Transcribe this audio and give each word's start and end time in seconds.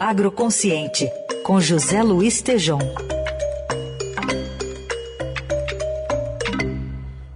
Agroconsciente, 0.00 1.10
com 1.42 1.60
José 1.60 2.04
Luiz 2.04 2.40
Tejom. 2.40 2.78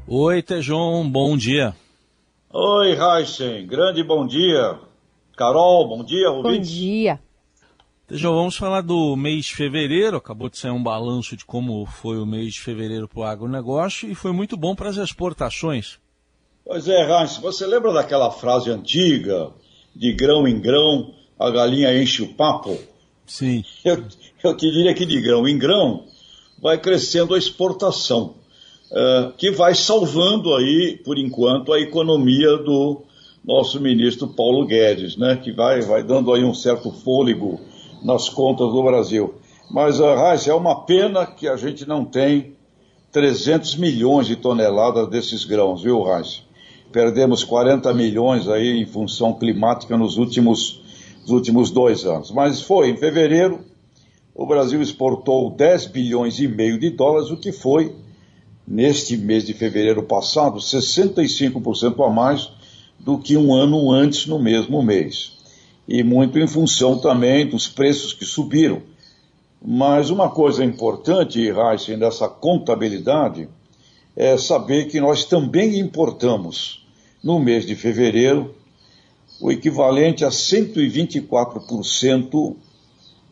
Oi, 0.06 0.42
Tejon, 0.42 1.10
bom 1.10 1.36
dia. 1.36 1.74
Oi, 2.52 2.92
Heisen, 2.92 3.66
grande 3.66 4.04
bom 4.04 4.24
dia. 4.24 4.78
Carol, 5.36 5.88
bom 5.88 6.04
dia, 6.04 6.30
ouvintes. 6.30 6.70
Bom 6.70 6.76
dia. 6.76 7.20
Tejon, 8.06 8.32
vamos 8.32 8.56
falar 8.56 8.82
do 8.82 9.16
mês 9.16 9.46
de 9.46 9.56
fevereiro. 9.56 10.16
Acabou 10.16 10.48
de 10.48 10.56
sair 10.56 10.70
um 10.70 10.82
balanço 10.82 11.36
de 11.36 11.44
como 11.44 11.84
foi 11.84 12.16
o 12.16 12.26
mês 12.26 12.54
de 12.54 12.60
fevereiro 12.60 13.08
para 13.08 13.20
o 13.20 13.24
agronegócio 13.24 14.08
e 14.08 14.14
foi 14.14 14.30
muito 14.30 14.56
bom 14.56 14.76
para 14.76 14.88
as 14.88 14.98
exportações. 14.98 15.98
Pois 16.64 16.86
é, 16.86 17.10
Heinz, 17.10 17.38
você 17.38 17.66
lembra 17.66 17.92
daquela 17.92 18.30
frase 18.30 18.70
antiga, 18.70 19.50
de 19.96 20.12
grão 20.12 20.46
em 20.46 20.60
grão, 20.60 21.12
a 21.46 21.50
galinha 21.50 22.00
enche 22.00 22.22
o 22.22 22.34
papo? 22.34 22.76
Sim. 23.26 23.64
Eu, 23.84 24.02
eu 24.42 24.56
te 24.56 24.70
diria 24.70 24.94
que 24.94 25.06
de 25.06 25.20
grão 25.20 25.46
em 25.46 25.58
grão 25.58 26.04
vai 26.60 26.78
crescendo 26.78 27.34
a 27.34 27.38
exportação, 27.38 28.34
uh, 28.90 29.32
que 29.36 29.50
vai 29.50 29.74
salvando 29.74 30.54
aí, 30.54 31.00
por 31.04 31.18
enquanto, 31.18 31.72
a 31.72 31.80
economia 31.80 32.56
do 32.58 33.02
nosso 33.44 33.80
ministro 33.80 34.28
Paulo 34.28 34.64
Guedes, 34.64 35.16
né, 35.16 35.36
que 35.36 35.50
vai, 35.50 35.80
vai 35.80 36.04
dando 36.04 36.32
aí 36.32 36.44
um 36.44 36.54
certo 36.54 36.92
fôlego 36.92 37.60
nas 38.04 38.28
contas 38.28 38.70
do 38.72 38.82
Brasil. 38.82 39.34
Mas, 39.70 39.98
uh, 39.98 40.14
Raiz, 40.14 40.46
é 40.46 40.54
uma 40.54 40.84
pena 40.84 41.26
que 41.26 41.48
a 41.48 41.56
gente 41.56 41.86
não 41.86 42.04
tem 42.04 42.54
300 43.10 43.76
milhões 43.76 44.26
de 44.26 44.36
toneladas 44.36 45.08
desses 45.08 45.44
grãos, 45.44 45.82
viu, 45.82 46.02
Raiz? 46.02 46.42
Perdemos 46.92 47.42
40 47.42 47.92
milhões 47.94 48.48
aí 48.48 48.80
em 48.80 48.86
função 48.86 49.32
climática 49.32 49.96
nos 49.96 50.18
últimos, 50.18 50.80
nos 51.22 51.30
últimos 51.30 51.70
dois 51.70 52.04
anos. 52.04 52.30
Mas 52.30 52.60
foi, 52.60 52.90
em 52.90 52.96
fevereiro, 52.96 53.64
o 54.34 54.46
Brasil 54.46 54.82
exportou 54.82 55.50
10 55.50 55.86
bilhões 55.86 56.38
e 56.38 56.48
meio 56.48 56.78
de 56.78 56.90
dólares, 56.90 57.30
o 57.30 57.36
que 57.36 57.52
foi, 57.52 57.94
neste 58.66 59.16
mês 59.16 59.44
de 59.44 59.54
fevereiro 59.54 60.02
passado, 60.02 60.58
65% 60.58 62.06
a 62.06 62.10
mais 62.10 62.50
do 62.98 63.18
que 63.18 63.36
um 63.36 63.52
ano 63.52 63.90
antes 63.90 64.26
no 64.26 64.38
mesmo 64.38 64.82
mês. 64.82 65.38
E 65.86 66.02
muito 66.02 66.38
em 66.38 66.46
função 66.46 66.98
também 66.98 67.48
dos 67.48 67.68
preços 67.68 68.12
que 68.12 68.24
subiram. 68.24 68.82
Mas 69.64 70.10
uma 70.10 70.28
coisa 70.28 70.64
importante, 70.64 71.40
Heisen, 71.40 71.98
dessa 71.98 72.28
contabilidade, 72.28 73.48
é 74.16 74.36
saber 74.36 74.86
que 74.86 75.00
nós 75.00 75.24
também 75.24 75.78
importamos 75.78 76.84
no 77.22 77.38
mês 77.38 77.66
de 77.66 77.74
fevereiro, 77.74 78.54
o 79.42 79.50
equivalente 79.50 80.24
a 80.24 80.28
124% 80.28 82.56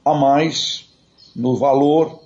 a 0.04 0.12
mais 0.12 0.90
no 1.36 1.54
valor 1.54 2.18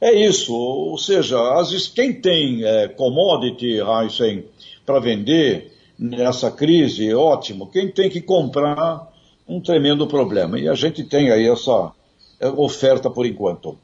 é 0.00 0.12
isso, 0.12 0.52
ou 0.52 0.98
seja, 0.98 1.38
as, 1.54 1.86
quem 1.86 2.12
tem 2.12 2.64
é, 2.64 2.88
commodity, 2.88 3.78
Heisen, 3.78 4.44
para 4.84 4.98
vender 4.98 5.73
nessa 5.98 6.50
crise, 6.50 7.12
ótimo. 7.14 7.70
Quem 7.70 7.90
tem 7.90 8.10
que 8.10 8.20
comprar, 8.20 9.08
um 9.46 9.60
tremendo 9.60 10.06
problema. 10.06 10.58
E 10.58 10.68
a 10.68 10.74
gente 10.74 11.04
tem 11.04 11.30
aí 11.30 11.48
essa 11.48 11.92
é, 12.40 12.48
oferta 12.48 13.10
por 13.10 13.26
enquanto. 13.26 13.78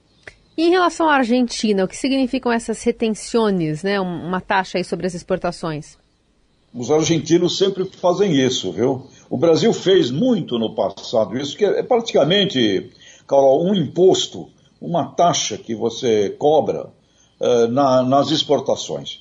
E 0.57 0.67
em 0.67 0.71
relação 0.71 1.09
à 1.09 1.15
Argentina, 1.15 1.85
o 1.85 1.89
que 1.89 1.97
significam 1.97 2.53
essas 2.53 2.83
retenções, 2.83 3.83
né? 3.83 4.01
Uma 4.01 4.41
taxa 4.41 4.79
aí 4.79 4.85
sobre 4.85 5.07
as 5.07 5.15
exportações? 5.15 5.99
Os 6.73 6.91
argentinos 6.91 7.59
sempre 7.59 7.85
fazem 7.85 8.33
isso, 8.33 8.73
viu? 8.73 9.07
O 9.29 9.37
Brasil 9.37 9.73
fez 9.73 10.11
muito 10.11 10.59
no 10.59 10.75
passado 10.75 11.37
isso, 11.37 11.57
que 11.57 11.65
é 11.65 11.83
praticamente, 11.83 12.91
Carol, 13.27 13.65
um 13.65 13.75
imposto 13.75 14.49
uma 14.81 15.05
taxa 15.13 15.59
que 15.59 15.75
você 15.75 16.31
cobra 16.31 16.87
uh, 17.39 17.69
na, 17.69 18.03
nas 18.03 18.31
exportações. 18.31 19.21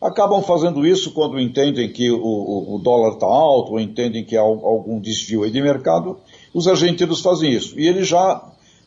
Acabam 0.00 0.42
fazendo 0.42 0.86
isso 0.86 1.12
quando 1.12 1.38
entendem 1.38 1.92
que 1.92 2.10
o, 2.10 2.74
o, 2.74 2.78
dólar 2.78 3.14
está 3.14 3.26
alto, 3.26 3.72
ou 3.72 3.80
entendem 3.80 4.24
que 4.24 4.34
há 4.34 4.40
algum 4.40 4.98
desvio 4.98 5.48
de 5.50 5.60
mercado, 5.60 6.16
os 6.54 6.66
argentinos 6.66 7.20
fazem 7.20 7.52
isso. 7.52 7.78
E 7.78 7.86
eles 7.86 8.08
já 8.08 8.42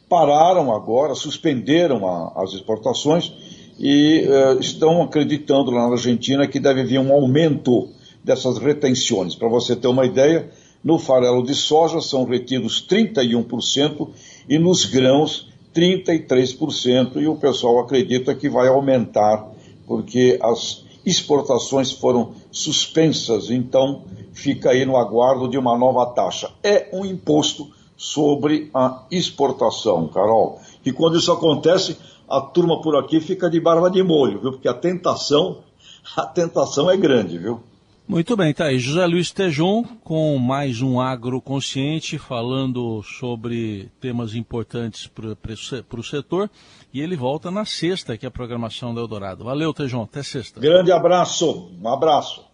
pararam 0.10 0.74
agora, 0.74 1.14
suspenderam 1.14 2.08
a, 2.08 2.44
as 2.44 2.54
exportações 2.54 3.32
e 3.80 4.28
uh, 4.28 4.60
estão 4.60 5.04
acreditando 5.04 5.70
lá 5.70 5.88
na 5.88 5.94
Argentina 5.94 6.48
que 6.48 6.60
deve 6.60 6.84
vir 6.84 7.00
um 7.00 7.14
aumento 7.14 7.90
dessas 8.24 8.58
retenções. 8.58 9.36
Para 9.36 9.50
você 9.50 9.76
ter 9.76 9.88
uma 9.88 10.06
ideia, 10.06 10.50
no 10.84 10.98
farelo 10.98 11.44
de 11.44 11.54
soja 11.54 12.02
são 12.02 12.26
retidos 12.26 12.86
31% 12.88 14.10
e 14.50 14.58
nos 14.58 14.86
grãos 14.86 15.48
33%, 15.76 17.18
e 17.18 17.28
o 17.28 17.36
pessoal 17.36 17.80
acredita 17.80 18.36
que 18.36 18.50
vai 18.50 18.68
aumentar, 18.68 19.48
porque 19.88 20.38
as 20.42 20.84
exportações 21.06 21.92
foram 21.92 22.34
suspensas, 22.52 23.50
então 23.50 24.04
fica 24.34 24.72
aí 24.72 24.86
no 24.86 24.98
aguardo 24.98 25.48
de 25.48 25.58
uma 25.58 25.78
nova 25.78 26.06
taxa. 26.08 26.52
É 26.64 26.90
um 26.94 27.06
imposto 27.06 27.70
sobre 27.96 28.70
a 28.74 29.04
exportação, 29.12 30.08
Carol. 30.08 30.60
E 30.86 30.92
quando 30.92 31.18
isso 31.18 31.32
acontece, 31.32 31.98
a 32.28 32.42
turma 32.42 32.82
por 32.82 32.96
aqui 32.96 33.20
fica 33.20 33.50
de 33.50 33.60
barba 33.60 33.90
de 33.90 34.02
molho, 34.02 34.40
viu? 34.40 34.52
Porque 34.52 34.68
a 34.68 34.74
tentação, 34.74 35.60
a 36.16 36.26
tentação 36.26 36.90
é 36.90 36.98
grande, 36.98 37.38
viu? 37.38 37.62
Muito 38.06 38.36
bem, 38.36 38.54
tá 38.54 38.66
aí. 38.66 38.80
José 38.80 39.06
Luiz 39.06 39.32
Tejon 39.32 39.84
com 40.04 40.38
mais 40.38 40.82
um 40.82 41.00
agroconsciente 41.00 42.18
falando 42.18 43.02
sobre 43.02 43.90
temas 44.02 44.36
importantes 44.36 45.08
para 45.08 46.00
o 46.00 46.04
setor. 46.04 46.50
E 46.94 47.00
ele 47.00 47.16
volta 47.16 47.50
na 47.50 47.64
sexta, 47.64 48.18
que 48.18 48.26
é 48.26 48.28
a 48.28 48.32
programação 48.32 48.94
do 48.94 49.00
Eldorado. 49.00 49.46
Valeu, 49.46 49.74
Tejon. 49.74 50.04
Até 50.04 50.22
sexta. 50.22 50.60
Grande 50.60 50.92
abraço. 50.92 51.72
Um 51.82 51.88
abraço. 51.88 52.53